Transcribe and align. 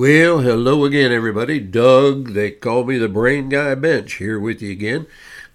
Well, 0.00 0.38
hello 0.38 0.86
again, 0.86 1.12
everybody. 1.12 1.60
Doug, 1.60 2.32
they 2.32 2.52
call 2.52 2.84
me 2.84 2.96
the 2.96 3.06
Brain 3.06 3.50
Guy 3.50 3.74
Bench, 3.74 4.14
here 4.14 4.40
with 4.40 4.62
you 4.62 4.72
again. 4.72 5.06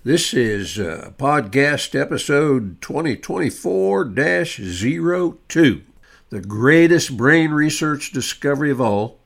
This 0.03 0.35
is 0.35 0.77
uh, 0.77 1.13
podcast 1.17 1.99
episode 1.99 2.79
2024 2.79 4.05
02. 4.05 5.81
The 6.29 6.41
greatest 6.41 7.17
brain 7.17 7.49
research 7.53 8.11
discovery 8.11 8.69
of 8.69 8.79
all 8.79 9.17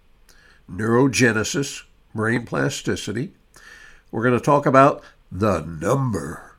neurogenesis, 0.72 1.84
brain 2.16 2.46
plasticity. 2.46 3.34
We're 4.12 4.24
going 4.24 4.40
to 4.40 4.46
talk 4.46 4.66
about 4.66 5.04
the 5.30 5.60
number. 5.60 6.56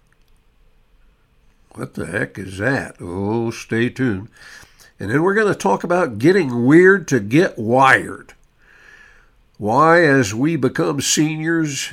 What 1.76 1.94
the 1.94 2.04
heck 2.04 2.38
is 2.38 2.58
that? 2.58 2.96
Oh, 3.00 3.50
stay 3.52 3.88
tuned. 3.88 4.28
And 4.98 5.10
then 5.10 5.22
we're 5.22 5.32
going 5.32 5.50
to 5.50 5.58
talk 5.58 5.82
about 5.82 6.18
getting 6.18 6.66
weird 6.66 7.08
to 7.08 7.20
get 7.20 7.58
wired. 7.58 8.34
Why, 9.60 10.04
as 10.04 10.32
we 10.34 10.56
become 10.56 11.02
seniors 11.02 11.92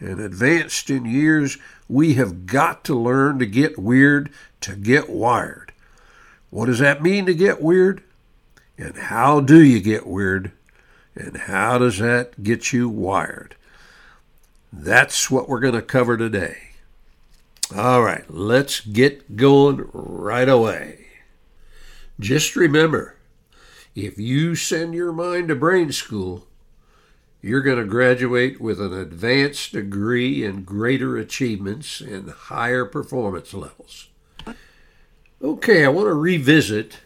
and 0.00 0.20
advanced 0.20 0.90
in 0.90 1.06
years, 1.06 1.56
we 1.88 2.12
have 2.16 2.44
got 2.44 2.84
to 2.84 2.94
learn 2.94 3.38
to 3.38 3.46
get 3.46 3.78
weird 3.78 4.30
to 4.60 4.76
get 4.76 5.08
wired. 5.08 5.72
What 6.50 6.66
does 6.66 6.78
that 6.80 7.02
mean 7.02 7.24
to 7.24 7.32
get 7.32 7.62
weird? 7.62 8.02
And 8.76 8.98
how 8.98 9.40
do 9.40 9.62
you 9.64 9.80
get 9.80 10.06
weird? 10.06 10.52
And 11.14 11.38
how 11.38 11.78
does 11.78 11.96
that 12.00 12.42
get 12.42 12.74
you 12.74 12.86
wired? 12.86 13.56
That's 14.70 15.30
what 15.30 15.48
we're 15.48 15.60
going 15.60 15.72
to 15.72 15.80
cover 15.80 16.18
today. 16.18 16.72
All 17.74 18.02
right, 18.02 18.30
let's 18.30 18.80
get 18.80 19.36
going 19.36 19.88
right 19.94 20.50
away. 20.50 21.06
Just 22.20 22.56
remember 22.56 23.16
if 23.94 24.18
you 24.18 24.54
send 24.54 24.92
your 24.92 25.14
mind 25.14 25.48
to 25.48 25.54
brain 25.54 25.92
school, 25.92 26.46
you're 27.42 27.62
going 27.62 27.78
to 27.78 27.84
graduate 27.84 28.60
with 28.60 28.80
an 28.80 28.92
advanced 28.92 29.72
degree 29.72 30.44
and 30.44 30.66
greater 30.66 31.16
achievements 31.16 32.00
and 32.00 32.30
higher 32.30 32.84
performance 32.84 33.52
levels. 33.54 34.08
Okay, 35.42 35.84
I 35.84 35.88
want 35.88 36.06
to 36.08 36.14
revisit 36.14 36.98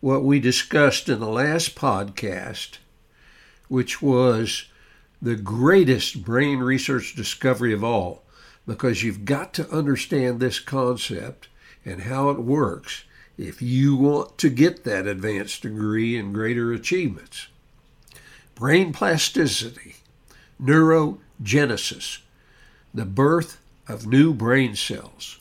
what 0.00 0.22
we 0.22 0.38
discussed 0.38 1.08
in 1.08 1.20
the 1.20 1.28
last 1.28 1.74
podcast, 1.74 2.78
which 3.68 4.02
was 4.02 4.66
the 5.20 5.36
greatest 5.36 6.24
brain 6.24 6.58
research 6.58 7.14
discovery 7.14 7.72
of 7.72 7.82
all, 7.82 8.24
because 8.66 9.02
you've 9.02 9.24
got 9.24 9.54
to 9.54 9.70
understand 9.70 10.40
this 10.40 10.60
concept 10.60 11.48
and 11.84 12.02
how 12.02 12.28
it 12.30 12.38
works 12.38 13.04
if 13.38 13.62
you 13.62 13.96
want 13.96 14.36
to 14.38 14.50
get 14.50 14.84
that 14.84 15.06
advanced 15.06 15.62
degree 15.62 16.18
and 16.18 16.34
greater 16.34 16.72
achievements 16.72 17.48
brain 18.62 18.92
plasticity, 18.92 19.96
neurogenesis, 20.62 22.18
the 22.94 23.04
birth 23.04 23.60
of 23.88 24.06
new 24.06 24.32
brain 24.32 24.76
cells. 24.76 25.40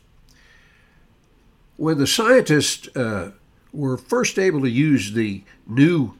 When 1.77 1.99
the 1.99 2.07
scientists 2.07 2.87
uh, 2.97 3.33
were 3.71 3.99
first 3.99 4.39
able 4.39 4.61
to 4.61 4.69
use 4.71 5.11
the 5.11 5.43
new 5.67 6.15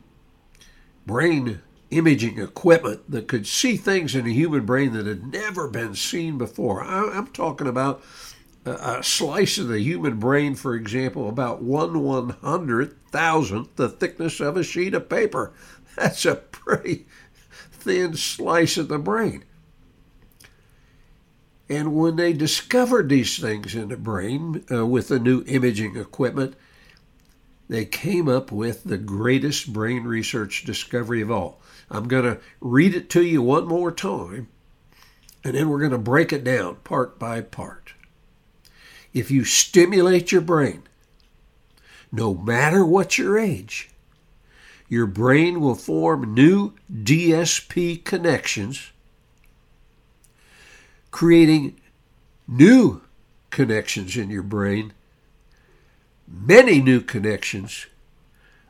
brain 1.08 1.62
imaging 1.90 2.38
equipment 2.38 3.10
that 3.10 3.28
could 3.28 3.48
see 3.48 3.78
things 3.78 4.14
in 4.14 4.28
a 4.28 4.30
human 4.30 4.64
brain 4.68 4.94
that 4.94 5.08
had 5.08 5.34
never 5.34 5.68
been 5.68 5.96
seen 5.96 6.38
before, 6.38 6.84
I, 6.84 7.18
I'm 7.18 7.30
talking 7.30 7.66
about 7.66 8.04
a 8.64 9.02
slice 9.02 9.58
of 9.58 9.70
the 9.70 9.80
human 9.80 10.20
brain, 10.20 10.54
for 10.54 10.76
example, 10.76 11.28
about 11.28 11.64
one 11.64 12.04
one 12.04 12.30
hundred 12.44 12.96
thousandth 13.08 13.76
the 13.76 13.90
thickness 13.90 14.40
of 14.40 14.56
a 14.56 14.64
sheet 14.64 14.94
of 14.94 15.10
paper. 15.10 15.52
That's 15.96 16.26
a 16.26 16.36
pretty 16.36 17.06
thin 17.72 18.16
slice 18.16 18.78
of 18.78 18.88
the 18.88 19.00
brain. 19.00 19.44
And 21.70 21.96
when 21.96 22.18
they 22.18 22.34
discovered 22.34 23.08
these 23.08 23.40
things 23.40 23.76
in 23.76 23.88
the 23.88 23.98
brain 23.98 24.66
uh, 24.70 24.86
with 24.86 25.08
the 25.08 25.20
new 25.20 25.44
imaging 25.48 25.96
equipment, 25.96 26.56
they 27.70 27.86
came 27.86 28.28
up 28.28 28.52
with 28.52 28.84
the 28.84 28.98
greatest 28.98 29.72
brain 29.72 30.04
research 30.04 30.66
discovery 30.66 31.22
of 31.22 31.32
all. 31.32 31.62
I'm 31.90 32.10
going 32.10 32.26
to 32.26 32.40
read 32.60 32.94
it 32.94 33.10
to 33.12 33.24
you 33.24 33.42
one 33.42 33.68
more 33.68 33.94
time, 33.94 34.50
and 35.46 35.56
then 35.56 35.70
we're 35.70 35.80
going 35.80 35.92
to 35.92 35.98
break 35.98 36.34
it 36.34 36.44
down 36.44 36.76
part 36.84 37.18
by 37.18 37.40
part. 37.40 37.94
If 39.14 39.32
you 39.32 39.46
stimulate 39.46 40.34
your 40.34 40.42
brain, 40.42 40.84
no 42.12 42.34
matter 42.34 42.86
what 42.86 43.18
your 43.18 43.40
age, 43.40 43.91
your 44.92 45.08
brain 45.08 45.62
will 45.62 45.74
form 45.74 46.34
new 46.34 46.74
DSP 46.94 48.04
connections, 48.04 48.92
creating 51.12 51.80
new 52.46 53.00
connections 53.52 54.18
in 54.18 54.30
your 54.30 54.44
brain, 54.44 54.92
many 56.28 56.82
new 56.82 57.00
connections, 57.00 57.86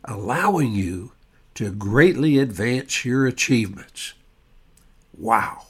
allowing 0.06 0.74
you 0.74 1.12
to 1.56 1.72
greatly 1.72 2.38
advance 2.38 3.04
your 3.04 3.26
achievements. 3.26 4.14
Wow. 5.18 5.64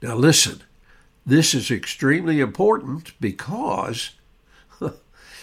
Now, 0.00 0.14
listen, 0.14 0.62
this 1.26 1.54
is 1.54 1.72
extremely 1.72 2.38
important 2.38 3.14
because 3.20 4.12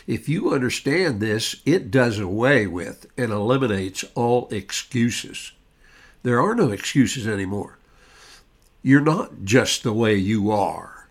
if 0.07 0.29
you 0.29 0.53
understand 0.53 1.19
this, 1.19 1.55
it 1.65 1.89
does 1.89 2.19
away 2.19 2.67
with 2.67 3.07
and 3.17 3.31
eliminates 3.31 4.05
all 4.13 4.47
excuses. 4.51 5.51
There 6.23 6.41
are 6.41 6.55
no 6.55 6.71
excuses 6.71 7.27
anymore. 7.27 7.77
You're 8.83 9.01
not 9.01 9.43
just 9.43 9.83
the 9.83 9.93
way 9.93 10.15
you 10.15 10.51
are. 10.51 11.07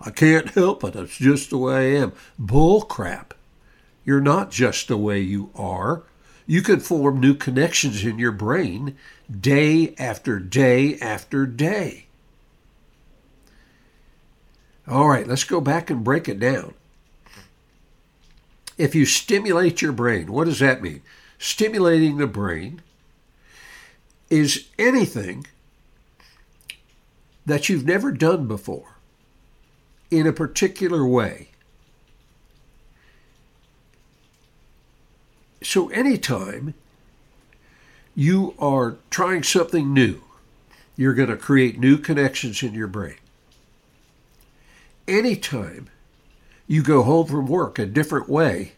I 0.00 0.10
can't 0.10 0.50
help 0.50 0.82
it. 0.84 0.96
It's 0.96 1.18
just 1.18 1.50
the 1.50 1.58
way 1.58 1.96
I 1.96 2.02
am. 2.02 2.12
Bull 2.38 2.82
crap. 2.82 3.34
You're 4.04 4.20
not 4.20 4.50
just 4.50 4.88
the 4.88 4.96
way 4.96 5.20
you 5.20 5.50
are. 5.54 6.02
You 6.46 6.62
can 6.62 6.80
form 6.80 7.20
new 7.20 7.34
connections 7.34 8.04
in 8.04 8.18
your 8.18 8.32
brain 8.32 8.96
day 9.30 9.94
after 9.98 10.38
day 10.38 10.98
after 10.98 11.46
day. 11.46 12.06
All 14.86 15.08
right, 15.08 15.26
let's 15.26 15.44
go 15.44 15.60
back 15.62 15.88
and 15.88 16.04
break 16.04 16.28
it 16.28 16.38
down. 16.38 16.74
If 18.76 18.94
you 18.94 19.06
stimulate 19.06 19.82
your 19.82 19.92
brain, 19.92 20.32
what 20.32 20.44
does 20.44 20.58
that 20.58 20.82
mean? 20.82 21.02
Stimulating 21.38 22.16
the 22.16 22.26
brain 22.26 22.82
is 24.30 24.66
anything 24.78 25.46
that 27.46 27.68
you've 27.68 27.84
never 27.84 28.10
done 28.10 28.46
before 28.46 28.96
in 30.10 30.26
a 30.26 30.32
particular 30.32 31.06
way. 31.06 31.48
So, 35.62 35.88
anytime 35.90 36.74
you 38.14 38.54
are 38.58 38.96
trying 39.10 39.42
something 39.42 39.92
new, 39.92 40.20
you're 40.96 41.14
going 41.14 41.30
to 41.30 41.36
create 41.36 41.78
new 41.78 41.96
connections 41.98 42.62
in 42.62 42.74
your 42.74 42.86
brain. 42.86 43.16
Anytime 45.08 45.88
you 46.66 46.82
go 46.82 47.02
home 47.02 47.26
from 47.26 47.46
work 47.46 47.78
a 47.78 47.86
different 47.86 48.28
way 48.28 48.72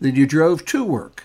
than 0.00 0.16
you 0.16 0.26
drove 0.26 0.64
to 0.66 0.84
work. 0.84 1.24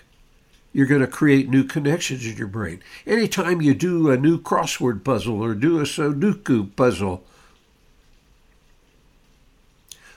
You're 0.72 0.86
going 0.86 1.00
to 1.00 1.06
create 1.06 1.48
new 1.48 1.64
connections 1.64 2.26
in 2.26 2.36
your 2.36 2.48
brain. 2.48 2.82
Anytime 3.06 3.62
you 3.62 3.74
do 3.74 4.10
a 4.10 4.18
new 4.18 4.38
crossword 4.38 5.04
puzzle 5.04 5.42
or 5.42 5.54
do 5.54 5.78
a 5.80 5.84
Sudoku 5.84 6.74
puzzle, 6.76 7.24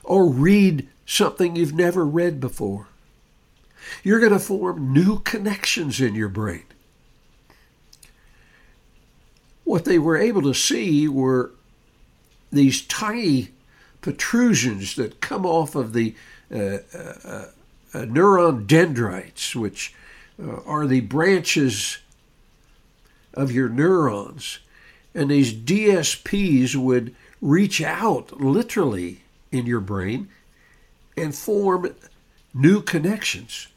or 0.04 0.28
read 0.28 0.88
something 1.06 1.56
you've 1.56 1.74
never 1.74 2.06
read 2.06 2.40
before, 2.40 2.88
you're 4.04 4.19
going 4.19 4.34
to 4.34 4.40
form 4.40 4.92
new 4.92 5.19
connections 5.19 6.02
in 6.02 6.16
your 6.16 6.30
brain. 6.30 6.63
What 9.63 9.86
they 9.86 10.00
were 10.00 10.18
able 10.18 10.42
to 10.42 10.54
see 10.54 11.07
were 11.07 11.52
these 12.52 12.81
tiny 12.81 13.50
protrusions 14.01 14.96
that 14.96 15.22
come 15.22 15.46
off 15.46 15.75
of 15.75 15.94
the 15.94 16.16
uh, 16.51 16.80
uh, 16.94 17.46
uh, 17.94 18.06
neuron 18.06 18.66
dendrites, 18.66 19.56
which 19.56 19.94
are 20.66 20.88
the 20.88 21.01
branches 21.01 22.00
of 23.34 23.51
your 23.51 23.69
neurons. 23.69 24.60
And 25.13 25.30
these 25.30 25.54
DSPs 25.54 26.75
would 26.75 27.16
reach 27.42 27.81
out 27.81 28.40
literally 28.40 29.22
in 29.51 29.66
your 29.66 29.80
brain 29.80 30.30
and 31.18 31.36
form 31.36 31.94
new 32.54 32.81
connections 32.81 33.68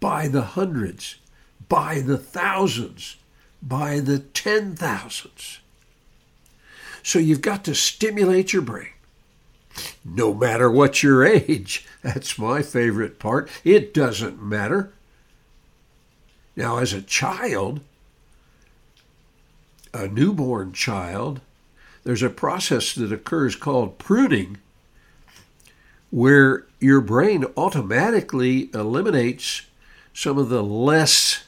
by 0.00 0.28
the 0.28 0.42
hundreds, 0.42 1.16
by 1.68 2.00
the 2.00 2.16
thousands, 2.16 3.16
by 3.62 4.00
the 4.00 4.18
ten 4.18 4.74
thousands. 4.74 5.60
So 7.02 7.18
you've 7.18 7.42
got 7.42 7.64
to 7.64 7.74
stimulate 7.74 8.52
your 8.52 8.62
brain. 8.62 8.88
No 10.04 10.34
matter 10.34 10.70
what 10.70 11.02
your 11.02 11.24
age. 11.26 11.86
That's 12.02 12.38
my 12.38 12.62
favorite 12.62 13.18
part. 13.18 13.48
It 13.64 13.94
doesn't 13.94 14.42
matter. 14.42 14.92
Now, 16.56 16.78
as 16.78 16.92
a 16.92 17.02
child, 17.02 17.80
a 19.94 20.08
newborn 20.08 20.72
child, 20.72 21.40
there's 22.04 22.22
a 22.22 22.30
process 22.30 22.94
that 22.94 23.12
occurs 23.12 23.56
called 23.56 23.98
pruning 23.98 24.58
where 26.10 26.66
your 26.80 27.00
brain 27.00 27.44
automatically 27.56 28.70
eliminates 28.74 29.62
some 30.12 30.38
of 30.38 30.48
the 30.48 30.62
less 30.62 31.44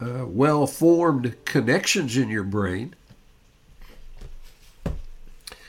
uh, 0.00 0.24
well 0.26 0.66
formed 0.66 1.34
connections 1.44 2.16
in 2.16 2.28
your 2.28 2.44
brain. 2.44 2.94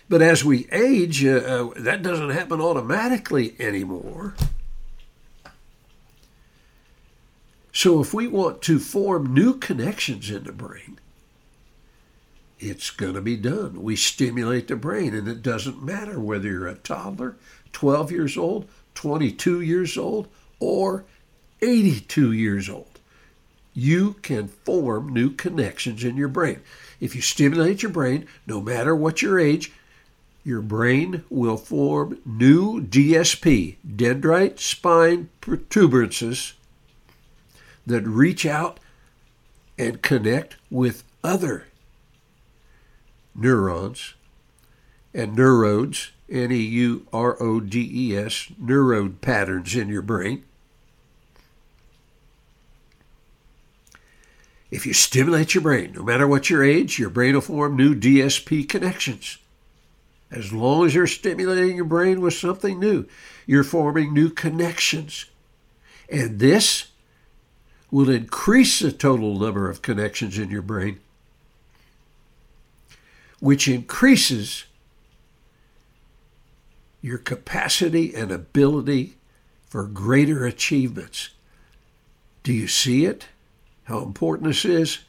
But 0.10 0.24
as 0.24 0.44
we 0.44 0.68
age, 0.72 1.24
uh, 1.24 1.38
uh, 1.38 1.70
that 1.78 2.02
doesn't 2.02 2.32
happen 2.32 2.60
automatically 2.60 3.56
anymore. 3.60 4.34
So, 7.72 8.02
if 8.02 8.14
we 8.14 8.28
want 8.28 8.64
to 8.64 8.80
form 8.80 9.34
new 9.34 9.54
connections 9.54 10.32
in 10.32 10.44
the 10.44 10.52
brain, 10.52 11.00
it's 12.60 12.90
going 12.90 13.14
to 13.14 13.22
be 13.22 13.38
done. 13.38 13.84
We 13.84 13.96
stimulate 13.96 14.68
the 14.68 14.76
brain, 14.76 15.14
and 15.14 15.28
it 15.28 15.44
doesn't 15.44 15.82
matter 15.82 16.20
whether 16.20 16.50
you're 16.50 16.68
a 16.68 16.76
toddler, 16.76 17.38
12 17.72 18.12
years 18.12 18.36
old, 18.36 18.68
22 18.96 19.62
years 19.62 19.98
old, 19.98 20.28
or 20.60 21.06
82 21.62 22.32
years 22.32 22.68
old. 22.68 23.00
You 23.74 24.14
can 24.24 24.48
form 24.48 25.14
new 25.14 25.30
connections 25.30 26.04
in 26.04 26.18
your 26.18 26.28
brain. 26.28 26.60
If 27.00 27.16
you 27.16 27.22
stimulate 27.22 27.82
your 27.82 27.92
brain, 27.92 28.28
no 28.46 28.60
matter 28.60 28.94
what 28.94 29.22
your 29.22 29.40
age, 29.40 29.72
your 30.44 30.62
brain 30.62 31.24
will 31.30 31.58
form 31.58 32.20
new 32.26 32.82
DSP, 32.82 33.76
dendrite 33.86 34.60
spine 34.60 35.30
protuberances, 35.42 36.54
that 37.86 38.02
reach 38.08 38.46
out 38.46 38.80
and 39.78 40.02
connect 40.02 40.58
with 40.70 41.04
other 41.24 41.68
neurons 43.34 44.14
and 45.14 45.36
neurodes, 45.36 46.12
N 46.30 46.52
E 46.52 46.58
U 46.58 47.08
R 47.12 47.42
O 47.42 47.60
D 47.60 47.90
E 47.92 48.18
S, 48.18 48.48
neurode 48.62 49.22
patterns 49.22 49.76
in 49.76 49.90
your 49.90 50.04
brain. 50.04 50.44
If 54.70 54.86
you 54.86 54.94
stimulate 54.94 55.56
your 55.56 55.64
brain, 55.64 55.94
no 55.96 56.04
matter 56.04 56.28
what 56.28 56.52
your 56.52 56.64
age, 56.64 57.00
your 57.00 57.10
brain 57.10 57.34
will 57.34 57.42
form 57.42 57.76
new 57.76 57.96
DSP 57.96 58.70
connections. 58.70 59.40
As 60.32 60.54
long 60.54 60.86
as 60.86 60.94
you're 60.94 61.08
stimulating 61.08 61.76
your 61.76 61.86
brain 61.86 62.22
with 62.22 62.36
something 62.36 62.80
new, 62.80 63.08
you're 63.46 63.64
forming 63.64 64.14
new 64.14 64.30
connections. 64.30 65.26
And 66.10 66.40
this 66.40 66.88
will 67.90 68.10
increase 68.10 68.80
the 68.80 68.92
total 68.92 69.40
number 69.40 69.70
of 69.70 69.82
connections 69.82 70.38
in 70.38 70.50
your 70.50 70.62
brain 70.62 71.00
which 73.40 73.68
increases 73.68 74.66
your 77.02 77.18
capacity 77.18 78.14
and 78.14 78.32
ability 78.32 79.16
for 79.68 79.86
greater 79.86 80.46
achievements. 80.46 81.30
Do 82.44 82.52
you 82.52 82.68
see 82.68 83.06
it? 83.06 83.28
How 83.86 84.00
important 84.00 84.48
this 84.48 84.66
is? 84.66 85.00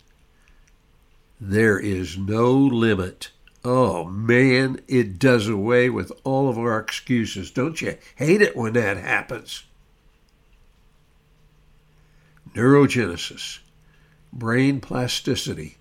There 1.40 1.78
is 1.78 2.16
no 2.16 2.52
limit. 2.52 3.30
Oh 3.64 4.04
man, 4.04 4.80
it 4.88 5.18
does 5.18 5.46
away 5.46 5.90
with 5.90 6.12
all 6.24 6.48
of 6.48 6.58
our 6.58 6.78
excuses. 6.78 7.50
Don't 7.50 7.80
you 7.82 7.96
hate 8.16 8.40
it 8.40 8.56
when 8.56 8.72
that 8.72 8.96
happens? 8.96 9.64
Neurogenesis, 12.54 13.58
brain 14.32 14.80
plasticity. 14.80 15.76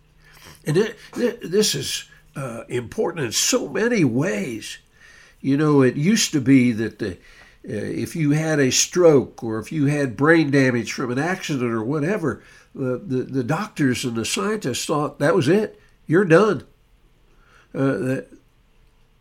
And 0.66 0.78
it, 0.78 0.98
this 1.14 1.74
is 1.74 2.10
uh, 2.36 2.64
important 2.68 3.26
in 3.26 3.32
so 3.32 3.70
many 3.70 4.04
ways. 4.04 4.80
You 5.40 5.56
know, 5.56 5.82
it 5.82 5.96
used 5.96 6.34
to 6.34 6.42
be 6.42 6.74
that 6.74 7.00
the, 7.00 7.12
uh, 7.12 7.16
if 7.64 8.16
you 8.16 8.32
had 8.32 8.60
a 8.60 8.72
stroke 8.72 9.42
or 9.42 9.58
if 9.58 9.72
you 9.72 9.86
had 9.86 10.18
brain 10.18 10.52
damage 10.52 10.92
from 10.92 11.12
an 11.12 11.20
accident 11.20 11.72
or 11.72 11.84
whatever, 11.84 12.44
the, 12.76 13.24
the 13.24 13.44
doctors 13.44 14.04
and 14.04 14.16
the 14.16 14.26
scientists 14.26 14.86
thought 14.86 15.20
that 15.20 15.36
was 15.36 15.48
it. 15.48 15.80
You're 16.06 16.26
done. 16.26 16.66
Uh, 17.74 17.98
that, 17.98 18.28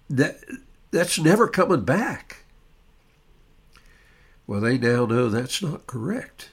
that, 0.09 0.41
that's 0.91 1.19
never 1.19 1.49
coming 1.49 1.85
back. 1.85 2.45
Well, 4.47 4.61
they 4.61 4.79
now 4.79 5.05
know 5.05 5.29
that's 5.29 5.62
not 5.62 5.87
correct. 5.87 6.49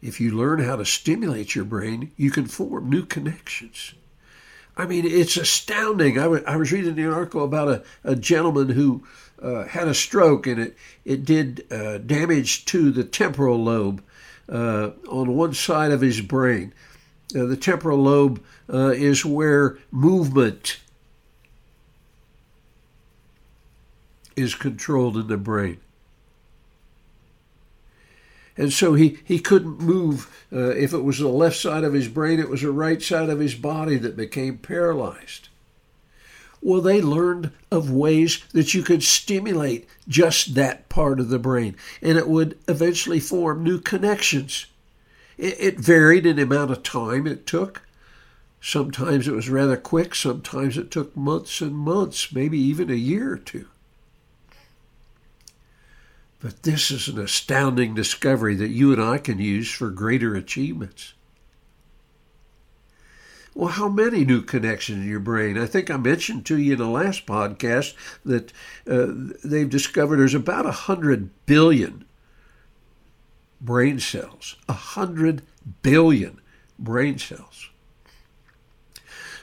If 0.00 0.20
you 0.20 0.30
learn 0.30 0.60
how 0.60 0.76
to 0.76 0.84
stimulate 0.84 1.54
your 1.54 1.64
brain, 1.64 2.12
you 2.16 2.30
can 2.30 2.46
form 2.46 2.88
new 2.88 3.04
connections. 3.04 3.94
I 4.76 4.86
mean, 4.86 5.04
it's 5.04 5.36
astounding. 5.36 6.18
I, 6.18 6.22
w- 6.22 6.44
I 6.46 6.56
was 6.56 6.70
reading 6.70 6.98
an 6.98 7.12
article 7.12 7.44
about 7.44 7.68
a, 7.68 7.82
a 8.04 8.14
gentleman 8.14 8.68
who 8.68 9.02
uh, 9.42 9.64
had 9.64 9.88
a 9.88 9.94
stroke 9.94 10.46
and 10.46 10.60
it, 10.60 10.76
it 11.04 11.24
did 11.24 11.66
uh, 11.72 11.98
damage 11.98 12.64
to 12.66 12.92
the 12.92 13.04
temporal 13.04 13.62
lobe 13.62 14.02
uh, 14.48 14.90
on 15.08 15.34
one 15.36 15.52
side 15.52 15.90
of 15.90 16.00
his 16.00 16.20
brain. 16.20 16.72
Uh, 17.34 17.44
the 17.44 17.56
temporal 17.56 17.98
lobe 17.98 18.42
uh, 18.72 18.88
is 18.88 19.24
where 19.24 19.78
movement 19.90 20.78
is 24.36 24.54
controlled 24.54 25.16
in 25.16 25.26
the 25.26 25.36
brain 25.36 25.78
and 28.58 28.72
so 28.72 28.94
he, 28.94 29.18
he 29.24 29.38
couldn't 29.38 29.80
move. 29.80 30.44
Uh, 30.52 30.70
if 30.70 30.92
it 30.92 31.04
was 31.04 31.18
the 31.18 31.28
left 31.28 31.56
side 31.56 31.84
of 31.84 31.92
his 31.92 32.08
brain, 32.08 32.40
it 32.40 32.50
was 32.50 32.62
the 32.62 32.72
right 32.72 33.00
side 33.00 33.30
of 33.30 33.38
his 33.38 33.54
body 33.54 33.96
that 33.96 34.16
became 34.16 34.58
paralyzed. 34.58 35.48
Well, 36.60 36.80
they 36.80 37.00
learned 37.00 37.52
of 37.70 37.88
ways 37.88 38.42
that 38.52 38.74
you 38.74 38.82
could 38.82 39.04
stimulate 39.04 39.88
just 40.08 40.56
that 40.56 40.88
part 40.88 41.20
of 41.20 41.28
the 41.28 41.38
brain, 41.38 41.76
and 42.02 42.18
it 42.18 42.28
would 42.28 42.58
eventually 42.66 43.20
form 43.20 43.62
new 43.62 43.78
connections. 43.78 44.66
It, 45.38 45.56
it 45.58 45.80
varied 45.80 46.26
in 46.26 46.36
the 46.36 46.42
amount 46.42 46.72
of 46.72 46.82
time 46.82 47.26
it 47.26 47.46
took. 47.46 47.82
Sometimes 48.60 49.28
it 49.28 49.34
was 49.34 49.48
rather 49.48 49.76
quick, 49.76 50.14
sometimes 50.14 50.76
it 50.76 50.90
took 50.90 51.16
months 51.16 51.60
and 51.60 51.76
months, 51.76 52.32
maybe 52.32 52.58
even 52.58 52.90
a 52.90 52.94
year 52.94 53.32
or 53.32 53.38
two. 53.38 53.66
But 56.40 56.64
this 56.64 56.90
is 56.90 57.08
an 57.08 57.18
astounding 57.18 57.94
discovery 57.94 58.54
that 58.56 58.68
you 58.68 58.92
and 58.92 59.02
I 59.02 59.18
can 59.18 59.38
use 59.38 59.70
for 59.70 59.90
greater 59.90 60.34
achievements. 60.34 61.14
Well, 63.54 63.70
how 63.70 63.88
many 63.88 64.24
new 64.24 64.42
connections 64.42 65.02
in 65.02 65.08
your 65.08 65.18
brain? 65.18 65.58
I 65.58 65.66
think 65.66 65.90
I 65.90 65.96
mentioned 65.96 66.46
to 66.46 66.58
you 66.58 66.74
in 66.74 66.78
the 66.78 66.86
last 66.86 67.26
podcast 67.26 67.94
that 68.24 68.52
uh, 68.88 69.08
they've 69.44 69.68
discovered 69.68 70.18
there's 70.18 70.34
about 70.34 70.64
100 70.64 71.30
billion 71.46 72.04
brain 73.60 74.00
cells. 74.00 74.56
100 74.66 75.42
billion 75.82 76.40
brain 76.78 77.18
cells. 77.18 77.68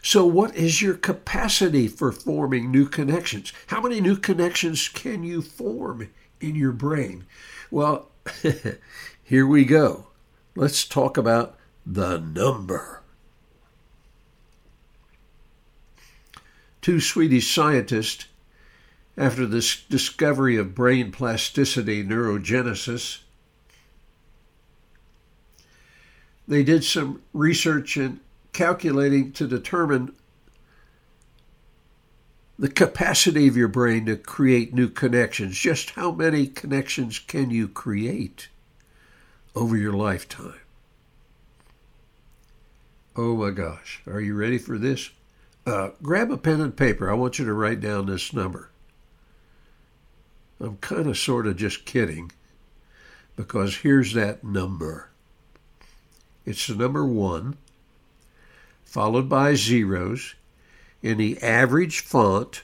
So, 0.02 0.24
what 0.24 0.56
is 0.56 0.84
your 0.84 0.94
capacity 0.94 1.88
for 1.88 2.12
forming 2.12 2.70
new 2.70 2.88
connections? 2.88 3.52
How 3.68 3.82
many 3.82 4.00
new 4.00 4.16
connections 4.16 4.88
can 4.88 5.24
you 5.24 5.42
form 5.42 6.10
in 6.40 6.54
your 6.56 6.74
brain? 6.74 7.26
Well, 7.72 8.10
here 9.24 9.48
we 9.48 9.66
go. 9.66 10.08
Let's 10.56 10.86
talk 10.86 11.18
about 11.18 11.58
the 11.86 12.20
number. 12.20 13.02
Two 16.82 17.00
Swedish 17.00 17.52
scientists, 17.52 18.28
after 19.18 19.48
the 19.48 19.76
discovery 19.90 20.56
of 20.56 20.76
brain 20.76 21.12
plasticity 21.12 22.04
neurogenesis, 22.04 23.22
they 26.48 26.64
did 26.64 26.84
some 26.84 27.22
research 27.34 27.98
in 27.98 28.20
calculating 28.54 29.32
to 29.34 29.48
determine 29.48 30.14
the 32.58 32.70
capacity 32.70 33.48
of 33.48 33.58
your 33.58 33.68
brain 33.68 34.06
to 34.06 34.16
create 34.16 34.74
new 34.74 34.88
connections. 34.88 35.58
Just 35.58 35.92
how 35.92 36.12
many 36.12 36.48
connections 36.48 37.20
can 37.20 37.50
you 37.50 37.68
create 37.68 38.48
over 39.56 39.76
your 39.76 39.94
lifetime? 39.94 40.60
Oh 43.18 43.36
my 43.36 43.52
gosh, 43.52 44.02
are 44.08 44.22
you 44.22 44.36
ready 44.36 44.58
for 44.58 44.78
this? 44.78 45.10
Uh, 45.66 45.90
grab 46.02 46.32
a 46.32 46.38
pen 46.38 46.62
and 46.62 46.76
paper. 46.76 47.10
I 47.10 47.16
want 47.16 47.40
you 47.40 47.46
to 47.46 47.54
write 47.54 47.82
down 47.82 48.06
this 48.06 48.34
number. 48.34 48.70
I'm 50.60 50.78
kind 50.78 51.08
of 51.08 51.18
sort 51.18 51.48
of 51.48 51.58
just 51.58 51.86
kidding 51.86 52.32
because 53.36 53.78
here's 53.78 54.14
that 54.14 54.44
number. 54.44 55.10
It's 56.46 56.68
the 56.68 56.76
number 56.76 57.06
one, 57.06 57.58
followed 58.84 59.28
by 59.28 59.56
zeros 59.56 60.36
in 61.02 61.18
the 61.18 61.42
average 61.42 62.02
font 62.02 62.64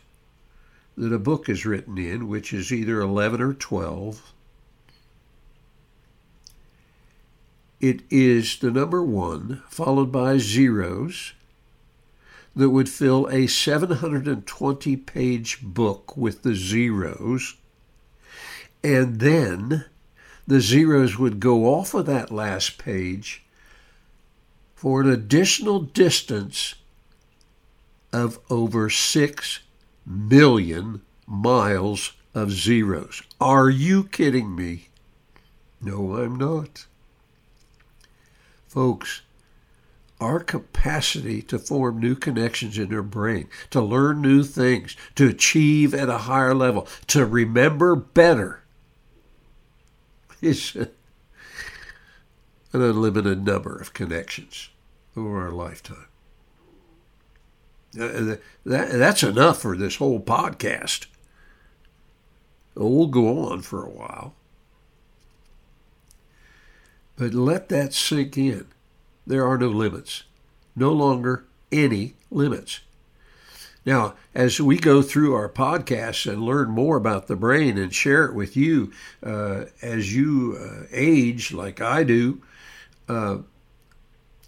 that 0.98 1.14
a 1.14 1.20
book 1.20 1.50
is 1.50 1.66
written 1.66 1.98
in, 1.98 2.28
which 2.28 2.54
is 2.54 2.72
either 2.72 3.00
11 3.00 3.42
or 3.42 3.54
12. 3.54 4.34
it 7.82 8.02
is 8.12 8.60
the 8.60 8.70
number 8.70 9.04
one, 9.04 9.64
followed 9.68 10.12
by 10.12 10.38
zeros, 10.38 11.34
that 12.56 12.70
would 12.70 12.88
fill 12.88 13.28
a 13.32 13.48
720 13.48 14.96
page 14.98 15.60
book 15.64 16.16
with 16.16 16.44
the 16.44 16.54
zeros. 16.54 17.56
And 18.84 19.20
then 19.20 19.86
the 20.46 20.62
zeros 20.62 21.18
would 21.18 21.40
go 21.40 21.66
off 21.66 21.94
of 21.96 22.06
that 22.06 22.32
last 22.32 22.78
page 22.78 23.44
for 24.82 25.00
an 25.02 25.08
additional 25.12 25.80
distance 25.80 26.74
of 28.12 28.40
over 28.50 28.90
6 28.90 29.60
million 30.08 31.04
miles 31.28 32.14
of 32.34 32.50
zeros. 32.52 33.22
Are 33.40 33.70
you 33.70 34.06
kidding 34.06 34.56
me? 34.56 34.88
No, 35.80 36.16
I'm 36.16 36.36
not. 36.36 36.88
Folks, 38.68 39.22
our 40.20 40.40
capacity 40.40 41.44
to 41.44 41.60
form 41.60 42.00
new 42.00 42.16
connections 42.16 42.80
in 42.80 42.92
our 42.92 43.04
brain, 43.04 43.50
to 43.70 43.82
learn 43.82 44.20
new 44.20 44.42
things, 44.42 44.96
to 45.14 45.28
achieve 45.28 45.94
at 45.94 46.10
a 46.10 46.26
higher 46.26 46.56
level, 46.56 46.88
to 47.06 47.24
remember 47.24 47.96
better 47.96 48.64
is 50.42 50.76
an 50.76 50.90
unlimited 52.74 53.46
number 53.46 53.76
of 53.76 53.94
connections 53.94 54.71
over 55.16 55.42
our 55.42 55.52
lifetime. 55.52 56.08
That, 57.94 58.40
that's 58.66 59.24
enough 59.24 59.62
for 59.62 59.76
this 59.76 59.98
whole 59.98 60.22
podcast. 60.22 61.08
We'll 62.76 63.08
go 63.08 63.50
on 63.50 63.62
for 63.62 63.84
a 63.86 63.90
while. 63.90 64.34
But 67.18 67.34
let 67.34 67.70
that 67.70 67.94
sink 67.94 68.38
in. 68.38 68.68
There 69.28 69.46
are 69.46 69.58
no 69.58 69.68
limits. 69.68 70.24
No 70.76 70.92
longer 70.92 71.46
any 71.72 72.14
limits. 72.32 72.80
Now, 73.86 74.14
as 74.34 74.62
we 74.62 74.78
go 74.78 75.02
through 75.02 75.34
our 75.34 75.50
podcasts 75.50 76.32
and 76.32 76.42
learn 76.42 76.70
more 76.70 76.98
about 76.98 77.28
the 77.28 77.36
brain 77.36 77.78
and 77.78 77.94
share 77.94 78.26
it 78.26 78.36
with 78.36 78.56
you 78.56 78.92
uh, 79.26 79.66
as 79.82 80.16
you 80.16 80.58
uh, 80.60 80.86
age, 80.92 81.52
like 81.52 81.82
I 81.82 82.04
do, 82.04 82.42
uh, 83.10 83.40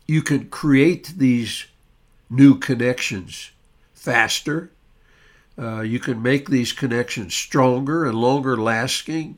you 0.07 0.21
can 0.21 0.49
create 0.49 1.13
these 1.17 1.65
new 2.29 2.57
connections 2.57 3.51
faster. 3.93 4.71
Uh, 5.57 5.81
you 5.81 5.99
can 5.99 6.21
make 6.21 6.49
these 6.49 6.73
connections 6.73 7.33
stronger 7.33 8.05
and 8.05 8.15
longer 8.15 8.57
lasting 8.57 9.37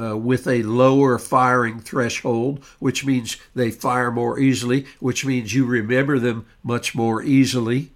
uh, 0.00 0.16
with 0.16 0.46
a 0.46 0.62
lower 0.62 1.18
firing 1.18 1.80
threshold, 1.80 2.62
which 2.78 3.04
means 3.04 3.36
they 3.54 3.70
fire 3.70 4.10
more 4.10 4.38
easily, 4.38 4.86
which 5.00 5.24
means 5.24 5.54
you 5.54 5.64
remember 5.64 6.18
them 6.18 6.46
much 6.62 6.94
more 6.94 7.22
easily. 7.22 7.90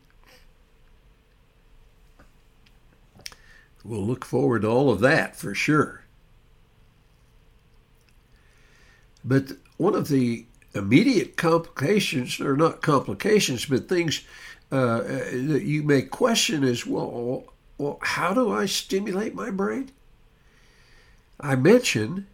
We'll 3.85 4.05
look 4.05 4.25
forward 4.25 4.63
to 4.63 4.69
all 4.69 4.91
of 4.91 5.01
that 5.01 5.37
for 5.37 5.55
sure. 5.55 6.05
But 9.25 9.53
one 9.77 9.95
of 9.95 10.09
the 10.09 10.47
immediate 10.75 11.37
complications, 11.37 12.41
or 12.41 12.57
not 12.57 12.83
complications, 12.83 13.67
but 13.67 13.89
things 13.89 14.25
uh, 14.71 15.01
that 15.01 15.63
you 15.65 15.83
may 15.83 16.03
question 16.03 16.63
is 16.63 16.87
well, 16.87 17.45
well, 17.79 17.99
how 18.03 18.33
do 18.33 18.53
I 18.53 18.67
stimulate 18.67 19.35
my 19.35 19.51
brain? 19.51 19.91
I 21.41 21.57
mentioned 21.57 22.27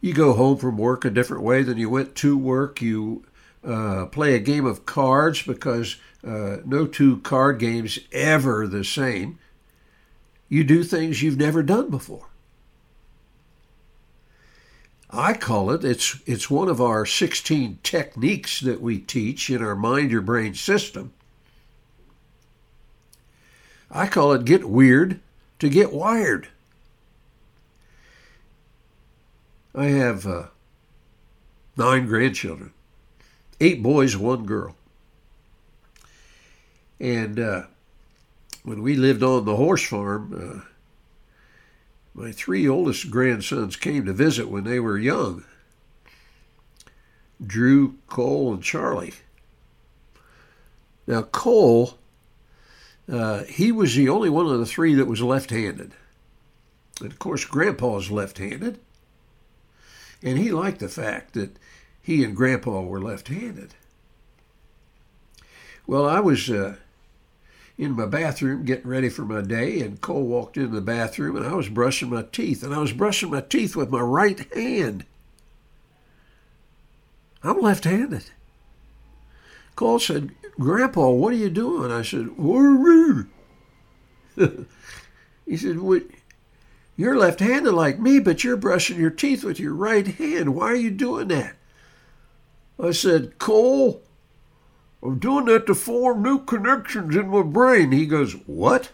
you 0.00 0.14
go 0.14 0.32
home 0.32 0.56
from 0.56 0.78
work 0.78 1.04
a 1.04 1.10
different 1.10 1.42
way 1.42 1.62
than 1.62 1.78
you 1.78 1.90
went 1.90 2.14
to 2.16 2.38
work. 2.38 2.80
You 2.80 3.24
uh, 3.64 4.06
play 4.06 4.34
a 4.34 4.38
game 4.38 4.64
of 4.64 4.86
cards 4.86 5.42
because 5.42 5.96
uh, 6.24 6.58
no 6.64 6.86
two 6.86 7.18
card 7.18 7.58
games 7.58 7.98
ever 8.12 8.66
the 8.66 8.84
same. 8.84 9.38
You 10.48 10.64
do 10.64 10.84
things 10.84 11.22
you've 11.22 11.36
never 11.36 11.62
done 11.62 11.90
before. 11.90 12.28
I 15.10 15.32
call 15.32 15.70
it, 15.70 15.84
it's, 15.84 16.18
it's 16.26 16.50
one 16.50 16.68
of 16.68 16.80
our 16.80 17.06
16 17.06 17.78
techniques 17.82 18.60
that 18.60 18.80
we 18.80 18.98
teach 18.98 19.48
in 19.48 19.62
our 19.62 19.74
Mind 19.74 20.10
Your 20.10 20.20
Brain 20.20 20.54
system. 20.54 21.12
I 23.90 24.06
call 24.06 24.32
it 24.32 24.44
get 24.44 24.68
weird 24.68 25.20
to 25.60 25.68
get 25.70 25.92
wired. 25.92 26.48
I 29.74 29.86
have 29.86 30.26
uh, 30.26 30.46
nine 31.76 32.06
grandchildren, 32.06 32.72
eight 33.60 33.82
boys, 33.82 34.16
one 34.16 34.44
girl. 34.44 34.76
And 37.00 37.38
uh, 37.38 37.62
when 38.62 38.82
we 38.82 38.96
lived 38.96 39.22
on 39.22 39.44
the 39.44 39.56
horse 39.56 39.86
farm, 39.86 40.64
uh, 40.66 40.68
my 42.18 42.32
three 42.32 42.68
oldest 42.68 43.10
grandsons 43.10 43.76
came 43.76 44.04
to 44.04 44.12
visit 44.12 44.48
when 44.48 44.64
they 44.64 44.80
were 44.80 44.98
young 44.98 45.44
Drew, 47.44 47.94
Cole, 48.08 48.52
and 48.52 48.62
Charlie. 48.62 49.14
Now, 51.06 51.22
Cole, 51.22 51.96
uh, 53.08 53.44
he 53.44 53.70
was 53.70 53.94
the 53.94 54.08
only 54.08 54.28
one 54.28 54.46
of 54.46 54.58
the 54.58 54.66
three 54.66 54.94
that 54.94 55.06
was 55.06 55.22
left 55.22 55.50
handed. 55.50 55.92
And 57.00 57.12
of 57.12 57.20
course, 57.20 57.44
Grandpa's 57.44 58.10
left 58.10 58.38
handed. 58.38 58.80
And 60.20 60.36
he 60.36 60.50
liked 60.50 60.80
the 60.80 60.88
fact 60.88 61.34
that 61.34 61.56
he 62.02 62.24
and 62.24 62.34
Grandpa 62.34 62.80
were 62.80 63.00
left 63.00 63.28
handed. 63.28 63.74
Well, 65.86 66.04
I 66.04 66.18
was 66.18 66.50
uh, 66.50 66.74
in 67.78 67.92
my 67.92 68.06
bathroom 68.06 68.64
getting 68.64 68.88
ready 68.88 69.08
for 69.08 69.22
my 69.22 69.40
day, 69.40 69.80
and 69.80 70.00
Cole 70.00 70.24
walked 70.24 70.56
into 70.56 70.74
the 70.74 70.80
bathroom, 70.80 71.36
and 71.36 71.46
I 71.46 71.54
was 71.54 71.68
brushing 71.68 72.10
my 72.10 72.22
teeth, 72.22 72.64
and 72.64 72.74
I 72.74 72.78
was 72.78 72.92
brushing 72.92 73.30
my 73.30 73.40
teeth 73.40 73.76
with 73.76 73.88
my 73.88 74.00
right 74.00 74.52
hand. 74.52 75.06
I'm 77.44 77.60
left 77.60 77.84
handed. 77.84 78.24
Cole 79.76 80.00
said, 80.00 80.32
Grandpa, 80.58 81.08
what 81.10 81.32
are 81.32 81.36
you 81.36 81.50
doing? 81.50 81.92
I 81.92 82.02
said, 82.02 82.36
Woo 82.36 83.28
He 85.46 85.56
said? 85.56 85.78
You're 86.96 87.16
left 87.16 87.38
handed 87.38 87.72
like 87.72 88.00
me, 88.00 88.18
but 88.18 88.42
you're 88.42 88.56
brushing 88.56 88.98
your 88.98 89.10
teeth 89.10 89.44
with 89.44 89.60
your 89.60 89.72
right 89.72 90.06
hand. 90.06 90.56
Why 90.56 90.66
are 90.66 90.74
you 90.74 90.90
doing 90.90 91.28
that? 91.28 91.54
I 92.82 92.90
said, 92.90 93.38
Cole, 93.38 94.02
I'm 95.02 95.18
doing 95.18 95.44
that 95.46 95.66
to 95.66 95.74
form 95.74 96.22
new 96.22 96.40
connections 96.40 97.14
in 97.14 97.28
my 97.28 97.42
brain. 97.42 97.92
He 97.92 98.06
goes, 98.06 98.32
What? 98.46 98.90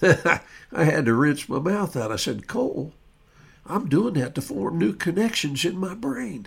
I 0.02 0.40
had 0.72 1.06
to 1.06 1.14
rinse 1.14 1.48
my 1.48 1.58
mouth 1.58 1.96
out. 1.96 2.12
I 2.12 2.16
said, 2.16 2.46
Cole, 2.46 2.92
I'm 3.66 3.88
doing 3.88 4.14
that 4.14 4.34
to 4.34 4.42
form 4.42 4.78
new 4.78 4.92
connections 4.92 5.64
in 5.64 5.76
my 5.76 5.94
brain. 5.94 6.46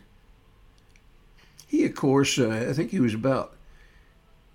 He, 1.68 1.86
of 1.86 1.96
course, 1.96 2.40
uh, 2.40 2.68
I 2.70 2.74
think 2.74 2.92
he 2.92 3.00
was 3.00 3.14
about 3.14 3.56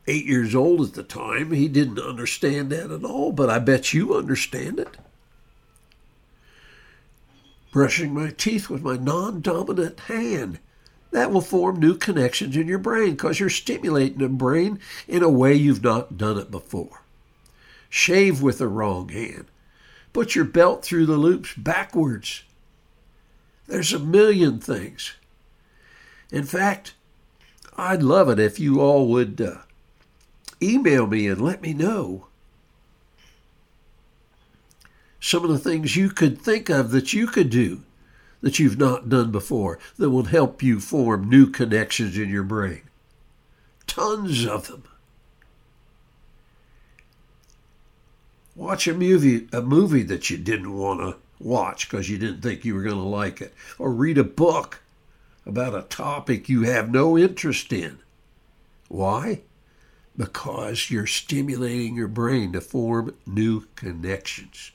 eight 0.06 0.24
years 0.24 0.54
old 0.54 0.80
at 0.80 0.94
the 0.94 1.02
time. 1.02 1.52
He 1.52 1.68
didn't 1.68 1.98
understand 1.98 2.70
that 2.70 2.90
at 2.90 3.04
all, 3.04 3.32
but 3.32 3.50
I 3.50 3.58
bet 3.58 3.92
you 3.92 4.14
understand 4.14 4.78
it. 4.78 4.96
Brushing 7.70 8.14
my 8.14 8.30
teeth 8.30 8.70
with 8.70 8.82
my 8.82 8.96
non 8.96 9.40
dominant 9.40 10.00
hand 10.00 10.58
that 11.12 11.30
will 11.30 11.42
form 11.42 11.78
new 11.78 11.94
connections 11.94 12.56
in 12.56 12.66
your 12.66 12.78
brain 12.78 13.10
because 13.10 13.38
you're 13.38 13.50
stimulating 13.50 14.18
the 14.18 14.28
brain 14.28 14.80
in 15.06 15.22
a 15.22 15.28
way 15.28 15.54
you've 15.54 15.84
not 15.84 16.16
done 16.16 16.38
it 16.38 16.50
before. 16.50 17.02
Shave 17.88 18.42
with 18.42 18.58
the 18.58 18.68
wrong 18.68 19.10
hand. 19.10 19.44
Put 20.12 20.34
your 20.34 20.46
belt 20.46 20.84
through 20.84 21.06
the 21.06 21.16
loops 21.16 21.54
backwards. 21.54 22.42
There's 23.66 23.92
a 23.92 23.98
million 23.98 24.58
things. 24.58 25.14
In 26.30 26.44
fact, 26.44 26.94
I'd 27.76 28.02
love 28.02 28.28
it 28.28 28.38
if 28.38 28.58
you 28.58 28.80
all 28.80 29.06
would 29.08 29.40
uh, 29.40 29.58
email 30.62 31.06
me 31.06 31.28
and 31.28 31.40
let 31.40 31.62
me 31.62 31.74
know 31.74 32.26
some 35.20 35.44
of 35.44 35.50
the 35.50 35.58
things 35.58 35.94
you 35.94 36.10
could 36.10 36.40
think 36.40 36.68
of 36.68 36.90
that 36.90 37.12
you 37.12 37.26
could 37.26 37.50
do 37.50 37.82
that 38.42 38.58
you've 38.58 38.78
not 38.78 39.08
done 39.08 39.30
before 39.30 39.78
that 39.96 40.10
will 40.10 40.24
help 40.24 40.62
you 40.62 40.78
form 40.78 41.28
new 41.28 41.46
connections 41.46 42.18
in 42.18 42.28
your 42.28 42.42
brain. 42.42 42.82
Tons 43.86 44.44
of 44.46 44.68
them. 44.68 44.84
Watch 48.54 48.86
a 48.86 48.92
movie, 48.92 49.48
a 49.52 49.62
movie 49.62 50.02
that 50.02 50.28
you 50.28 50.36
didn't 50.36 50.76
want 50.76 51.00
to 51.00 51.16
watch 51.40 51.88
because 51.88 52.10
you 52.10 52.18
didn't 52.18 52.42
think 52.42 52.64
you 52.64 52.74
were 52.74 52.82
going 52.82 52.96
to 52.96 53.02
like 53.02 53.40
it, 53.40 53.54
or 53.78 53.90
read 53.90 54.18
a 54.18 54.24
book 54.24 54.80
about 55.46 55.74
a 55.74 55.82
topic 55.82 56.48
you 56.48 56.62
have 56.62 56.90
no 56.90 57.16
interest 57.16 57.72
in. 57.72 57.98
Why? 58.88 59.40
Because 60.16 60.90
you're 60.90 61.06
stimulating 61.06 61.96
your 61.96 62.08
brain 62.08 62.52
to 62.52 62.60
form 62.60 63.14
new 63.26 63.64
connections. 63.74 64.72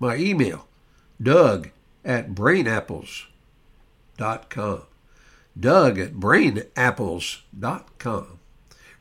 My 0.00 0.16
email, 0.16 0.66
Doug 1.22 1.70
at 2.04 2.34
brainapples.com. 2.34 4.82
Doug 5.58 5.98
at 5.98 6.12
brainapples.com. 6.14 8.38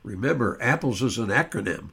Remember, 0.04 0.58
apples 0.62 1.02
is 1.02 1.18
an 1.18 1.30
acronym. 1.30 1.90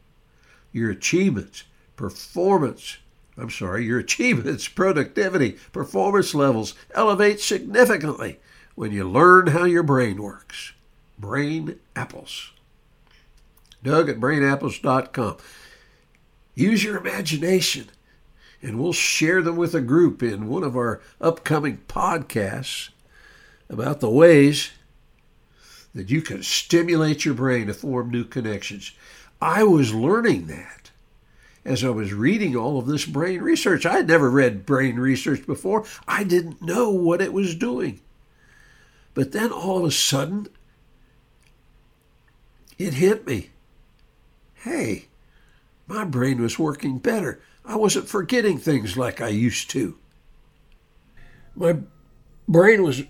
Your 0.72 0.90
achievements, 0.90 1.64
performance, 1.96 2.98
I'm 3.36 3.50
sorry, 3.50 3.84
your 3.84 3.98
achievements, 3.98 4.68
productivity, 4.68 5.58
performance 5.72 6.34
levels 6.34 6.74
elevate 6.94 7.40
significantly 7.40 8.38
when 8.74 8.92
you 8.92 9.08
learn 9.08 9.48
how 9.48 9.64
your 9.64 9.82
brain 9.82 10.22
works. 10.22 10.72
Brain 11.18 11.78
Apples. 11.96 12.52
Doug 13.82 14.08
at 14.08 14.20
brainapples.com. 14.20 15.36
Use 16.54 16.82
your 16.82 16.96
imagination, 16.96 17.90
and 18.62 18.78
we'll 18.78 18.92
share 18.92 19.42
them 19.42 19.56
with 19.56 19.74
a 19.74 19.80
group 19.80 20.22
in 20.22 20.48
one 20.48 20.64
of 20.64 20.76
our 20.76 21.00
upcoming 21.20 21.78
podcasts 21.88 22.90
about 23.68 24.00
the 24.00 24.10
ways 24.10 24.70
that 25.94 26.10
you 26.10 26.22
can 26.22 26.42
stimulate 26.42 27.24
your 27.24 27.34
brain 27.34 27.66
to 27.66 27.74
form 27.74 28.10
new 28.10 28.24
connections. 28.24 28.92
I 29.40 29.62
was 29.64 29.94
learning 29.94 30.46
that 30.46 30.90
as 31.64 31.84
I 31.84 31.90
was 31.90 32.12
reading 32.14 32.56
all 32.56 32.78
of 32.78 32.86
this 32.86 33.04
brain 33.04 33.40
research. 33.42 33.84
I 33.84 33.96
had 33.96 34.08
never 34.08 34.30
read 34.30 34.64
brain 34.66 34.96
research 34.96 35.46
before, 35.46 35.84
I 36.06 36.24
didn't 36.24 36.62
know 36.62 36.90
what 36.90 37.20
it 37.20 37.32
was 37.32 37.54
doing. 37.54 38.00
But 39.12 39.32
then 39.32 39.52
all 39.52 39.78
of 39.78 39.84
a 39.84 39.90
sudden, 39.90 40.48
it 42.78 42.94
hit 42.94 43.26
me. 43.26 43.50
Hey, 44.54 45.06
my 45.86 46.04
brain 46.04 46.40
was 46.40 46.58
working 46.58 46.98
better. 46.98 47.40
I 47.68 47.76
wasn't 47.76 48.08
forgetting 48.08 48.56
things 48.56 48.96
like 48.96 49.20
I 49.20 49.28
used 49.28 49.68
to. 49.70 49.98
My 51.54 51.76
brain 52.48 52.82
was 52.82 53.02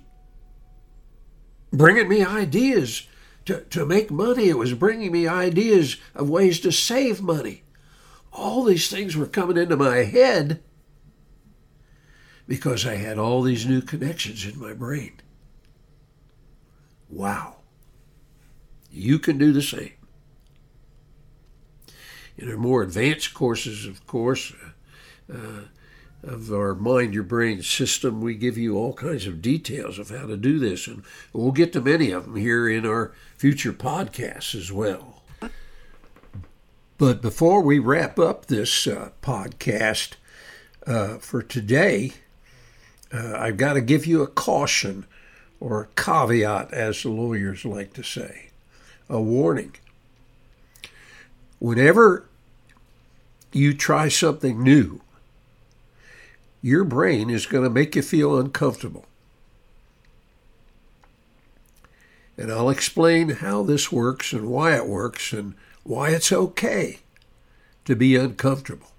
bringing 1.72 2.08
me 2.08 2.24
ideas 2.24 3.06
to, 3.44 3.60
to 3.60 3.86
make 3.86 4.10
money. 4.10 4.48
It 4.48 4.58
was 4.58 4.74
bringing 4.74 5.12
me 5.12 5.28
ideas 5.28 5.96
of 6.12 6.28
ways 6.28 6.58
to 6.60 6.72
save 6.72 7.22
money. 7.22 7.62
All 8.32 8.64
these 8.64 8.90
things 8.90 9.16
were 9.16 9.26
coming 9.26 9.56
into 9.56 9.76
my 9.76 9.98
head 9.98 10.60
because 12.48 12.84
I 12.84 12.96
had 12.96 13.16
all 13.16 13.42
these 13.42 13.64
new 13.64 13.80
connections 13.80 14.44
in 14.44 14.58
my 14.58 14.72
brain. 14.72 15.20
Wow. 17.08 17.58
You 18.90 19.20
can 19.20 19.38
do 19.38 19.52
the 19.52 19.62
same. 19.62 19.97
In 22.38 22.48
our 22.48 22.56
more 22.56 22.82
advanced 22.82 23.34
courses, 23.34 23.84
of 23.84 24.06
course, 24.06 24.52
uh, 25.30 25.36
uh 25.36 25.60
of 26.22 26.52
our 26.52 26.74
mind 26.74 27.14
your 27.14 27.22
brain 27.22 27.62
system, 27.62 28.20
we 28.20 28.34
give 28.34 28.58
you 28.58 28.76
all 28.76 28.92
kinds 28.92 29.26
of 29.26 29.40
details 29.40 30.00
of 30.00 30.10
how 30.10 30.26
to 30.26 30.36
do 30.36 30.58
this. 30.58 30.88
And 30.88 31.04
we'll 31.32 31.52
get 31.52 31.72
to 31.74 31.80
many 31.80 32.10
of 32.10 32.24
them 32.24 32.36
here 32.36 32.68
in 32.68 32.84
our 32.84 33.12
future 33.36 33.72
podcasts 33.72 34.54
as 34.54 34.72
well. 34.72 35.22
But 36.98 37.22
before 37.22 37.62
we 37.62 37.78
wrap 37.78 38.18
up 38.18 38.46
this 38.46 38.88
uh, 38.88 39.10
podcast 39.22 40.14
uh, 40.84 41.18
for 41.18 41.42
today, 41.42 42.14
uh, 43.12 43.34
I've 43.36 43.56
got 43.56 43.74
to 43.74 43.80
give 43.80 44.04
you 44.04 44.22
a 44.22 44.26
caution 44.26 45.06
or 45.60 45.82
a 45.82 46.00
caveat, 46.00 46.72
as 46.72 47.02
the 47.02 47.10
lawyers 47.10 47.64
like 47.64 47.92
to 47.94 48.02
say, 48.02 48.50
a 49.08 49.20
warning. 49.20 49.76
Whenever 51.58 52.28
you 53.52 53.74
try 53.74 54.08
something 54.08 54.62
new, 54.62 55.00
your 56.62 56.84
brain 56.84 57.30
is 57.30 57.46
going 57.46 57.64
to 57.64 57.70
make 57.70 57.96
you 57.96 58.02
feel 58.02 58.38
uncomfortable. 58.38 59.06
And 62.36 62.52
I'll 62.52 62.70
explain 62.70 63.30
how 63.30 63.64
this 63.64 63.90
works 63.90 64.32
and 64.32 64.48
why 64.48 64.76
it 64.76 64.86
works 64.86 65.32
and 65.32 65.54
why 65.82 66.10
it's 66.10 66.30
okay 66.30 67.00
to 67.84 67.96
be 67.96 68.14
uncomfortable. 68.14 68.92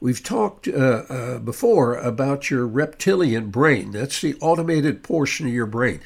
We've 0.00 0.22
talked 0.22 0.66
uh, 0.66 1.04
uh, 1.08 1.38
before 1.38 1.94
about 1.94 2.50
your 2.50 2.66
reptilian 2.66 3.50
brain. 3.50 3.92
That's 3.92 4.20
the 4.20 4.34
automated 4.40 5.02
portion 5.02 5.46
of 5.46 5.52
your 5.52 5.66
brain. 5.66 6.00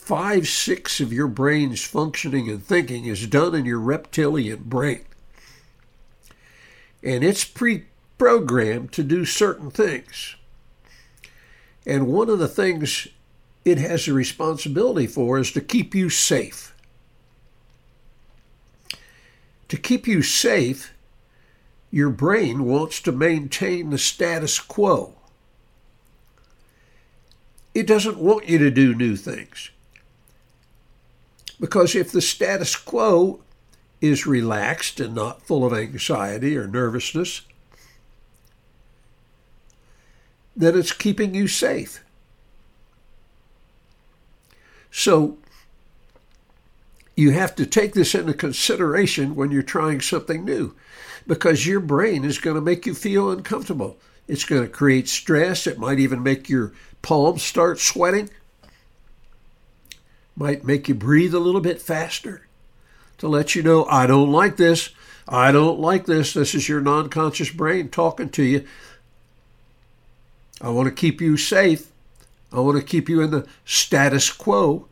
Five, 0.00 0.48
six 0.48 0.98
of 0.98 1.12
your 1.12 1.28
brain's 1.28 1.84
functioning 1.84 2.48
and 2.48 2.64
thinking 2.64 3.04
is 3.04 3.28
done 3.28 3.54
in 3.54 3.64
your 3.64 3.78
reptilian 3.78 4.64
brain. 4.64 5.04
And 7.00 7.22
it's 7.22 7.44
pre 7.44 7.84
programmed 8.18 8.92
to 8.92 9.04
do 9.04 9.24
certain 9.24 9.70
things. 9.70 10.34
And 11.86 12.08
one 12.08 12.28
of 12.28 12.40
the 12.40 12.48
things 12.48 13.06
it 13.64 13.78
has 13.78 14.08
a 14.08 14.12
responsibility 14.12 15.06
for 15.06 15.38
is 15.38 15.52
to 15.52 15.60
keep 15.60 15.94
you 15.94 16.10
safe. 16.10 16.74
To 19.68 19.76
keep 19.76 20.08
you 20.08 20.22
safe, 20.22 20.92
your 21.92 22.10
brain 22.10 22.64
wants 22.64 23.00
to 23.02 23.12
maintain 23.12 23.90
the 23.90 23.98
status 23.98 24.58
quo. 24.58 25.14
It 27.74 27.86
doesn't 27.86 28.18
want 28.18 28.48
you 28.48 28.58
to 28.58 28.70
do 28.70 28.94
new 28.94 29.14
things. 29.14 29.70
Because 31.60 31.94
if 31.94 32.10
the 32.10 32.22
status 32.22 32.74
quo 32.74 33.40
is 34.00 34.26
relaxed 34.26 34.98
and 34.98 35.14
not 35.14 35.42
full 35.42 35.64
of 35.64 35.74
anxiety 35.74 36.56
or 36.56 36.66
nervousness, 36.66 37.42
then 40.56 40.76
it's 40.76 40.92
keeping 40.92 41.34
you 41.34 41.46
safe. 41.46 42.02
So 44.90 45.38
you 47.14 47.30
have 47.32 47.54
to 47.56 47.66
take 47.66 47.92
this 47.92 48.14
into 48.14 48.32
consideration 48.32 49.36
when 49.36 49.50
you're 49.50 49.62
trying 49.62 50.00
something 50.00 50.44
new 50.44 50.74
because 51.26 51.66
your 51.66 51.80
brain 51.80 52.24
is 52.24 52.38
going 52.38 52.56
to 52.56 52.62
make 52.62 52.86
you 52.86 52.94
feel 52.94 53.30
uncomfortable. 53.30 53.98
It's 54.26 54.44
going 54.44 54.62
to 54.62 54.68
create 54.68 55.08
stress. 55.08 55.66
It 55.66 55.78
might 55.78 55.98
even 55.98 56.22
make 56.22 56.48
your 56.48 56.72
palms 57.02 57.42
start 57.42 57.78
sweating. 57.78 58.30
Might 60.40 60.64
make 60.64 60.88
you 60.88 60.94
breathe 60.94 61.34
a 61.34 61.38
little 61.38 61.60
bit 61.60 61.82
faster 61.82 62.46
to 63.18 63.28
let 63.28 63.54
you 63.54 63.62
know, 63.62 63.84
I 63.84 64.06
don't 64.06 64.32
like 64.32 64.56
this. 64.56 64.88
I 65.28 65.52
don't 65.52 65.78
like 65.78 66.06
this. 66.06 66.32
This 66.32 66.54
is 66.54 66.66
your 66.66 66.80
non 66.80 67.10
conscious 67.10 67.50
brain 67.50 67.90
talking 67.90 68.30
to 68.30 68.42
you. 68.42 68.66
I 70.62 70.70
want 70.70 70.88
to 70.88 70.94
keep 70.94 71.20
you 71.20 71.36
safe. 71.36 71.92
I 72.50 72.60
want 72.60 72.78
to 72.78 72.82
keep 72.82 73.06
you 73.10 73.20
in 73.20 73.30
the 73.30 73.46
status 73.66 74.32
quo. 74.32 74.88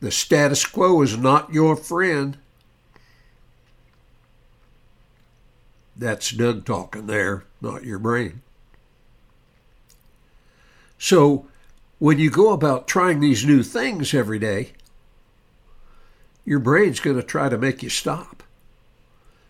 The 0.00 0.10
status 0.10 0.66
quo 0.66 1.00
is 1.00 1.16
not 1.16 1.54
your 1.54 1.74
friend. 1.74 2.36
That's 5.96 6.30
Doug 6.30 6.66
talking 6.66 7.06
there, 7.06 7.44
not 7.62 7.84
your 7.84 7.98
brain. 7.98 8.42
So, 10.98 11.46
when 11.98 12.18
you 12.18 12.30
go 12.30 12.52
about 12.52 12.88
trying 12.88 13.20
these 13.20 13.46
new 13.46 13.62
things 13.62 14.12
every 14.12 14.38
day, 14.38 14.72
your 16.44 16.58
brain's 16.58 17.00
going 17.00 17.16
to 17.16 17.22
try 17.22 17.48
to 17.48 17.58
make 17.58 17.82
you 17.82 17.88
stop 17.88 18.42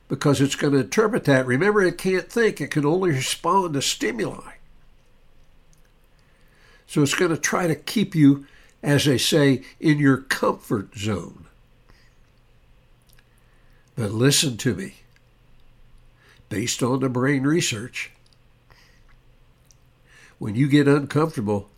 because 0.09 0.41
it's 0.41 0.57
going 0.57 0.73
to 0.73 0.81
interpret 0.81 1.25
that. 1.25 1.47
Remember, 1.47 1.83
it 1.83 1.99
can't 1.99 2.31
think, 2.31 2.61
it 2.61 2.71
can 2.71 2.87
only 2.87 3.11
respond 3.11 3.75
to 3.75 3.83
stimuli. 3.83 4.53
So 6.87 7.03
it's 7.03 7.15
going 7.15 7.33
to 7.33 7.37
try 7.37 7.67
to 7.67 7.75
keep 7.75 8.15
you, 8.15 8.47
as 8.83 9.05
they 9.05 9.19
say, 9.19 9.63
in 9.81 9.99
your 9.99 10.19
comfort 10.19 10.97
zone. 10.97 11.47
But 13.97 14.13
listen 14.13 14.57
to 14.59 14.75
me. 14.75 14.95
Based 16.49 16.81
on 16.81 17.01
the 17.01 17.09
brain 17.09 17.43
research, 17.43 18.13
when 20.39 20.55
you 20.55 20.69
get 20.69 20.87
uncomfortable, 20.87 21.69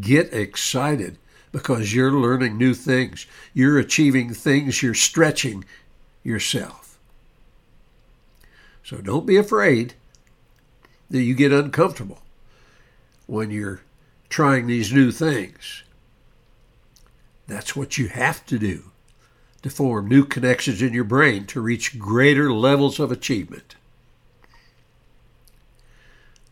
get 0.00 0.32
excited 0.32 1.18
because 1.52 1.94
you're 1.94 2.12
learning 2.12 2.58
new 2.58 2.74
things. 2.74 3.26
You're 3.54 3.78
achieving 3.78 4.34
things, 4.34 4.82
you're 4.82 4.94
stretching 4.94 5.64
yourself. 6.22 6.98
So 8.84 8.98
don't 8.98 9.26
be 9.26 9.36
afraid 9.36 9.94
that 11.10 11.22
you 11.22 11.34
get 11.34 11.52
uncomfortable 11.52 12.20
when 13.26 13.50
you're 13.50 13.82
trying 14.28 14.66
these 14.66 14.92
new 14.92 15.10
things. 15.10 15.82
That's 17.46 17.74
what 17.74 17.96
you 17.96 18.08
have 18.08 18.44
to 18.46 18.58
do 18.58 18.90
to 19.62 19.70
form 19.70 20.08
new 20.08 20.24
connections 20.24 20.82
in 20.82 20.92
your 20.92 21.04
brain 21.04 21.46
to 21.46 21.60
reach 21.60 21.98
greater 21.98 22.52
levels 22.52 23.00
of 23.00 23.10
achievement. 23.10 23.74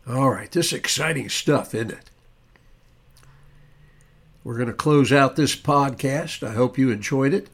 All 0.07 0.31
right, 0.31 0.51
this 0.51 0.73
exciting 0.73 1.29
stuff, 1.29 1.75
isn't 1.75 1.91
it? 1.91 2.09
We're 4.47 4.55
going 4.55 4.67
to 4.69 4.73
close 4.73 5.11
out 5.11 5.35
this 5.35 5.57
podcast. 5.57 6.41
I 6.41 6.53
hope 6.53 6.77
you 6.77 6.89
enjoyed 6.89 7.33
it. 7.33 7.49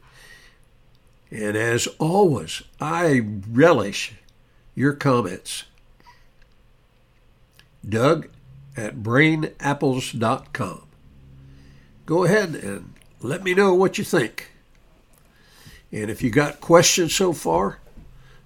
And 1.28 1.56
as 1.56 1.88
always, 1.98 2.62
I 2.80 3.20
relish 3.50 4.12
your 4.76 4.92
comments. 4.92 5.64
Doug 7.84 8.28
at 8.76 8.98
brainapples.com. 8.98 10.82
Go 12.06 12.22
ahead 12.22 12.54
and 12.54 12.94
let 13.20 13.42
me 13.42 13.54
know 13.54 13.74
what 13.74 13.98
you 13.98 14.04
think. 14.04 14.52
And 15.90 16.08
if 16.12 16.22
you 16.22 16.30
got 16.30 16.60
questions 16.60 17.12
so 17.12 17.32
far, 17.32 17.80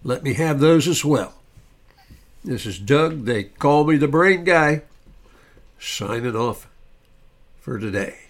let 0.02 0.22
me 0.22 0.32
have 0.32 0.58
those 0.58 0.88
as 0.88 1.04
well. 1.04 1.34
This 2.42 2.64
is 2.64 2.78
Doug. 2.78 3.26
They 3.26 3.44
call 3.44 3.84
me 3.84 3.98
the 3.98 4.08
brain 4.08 4.44
guy. 4.44 4.84
Signing 5.78 6.34
off 6.34 6.66
for 7.60 7.78
today. 7.78 8.20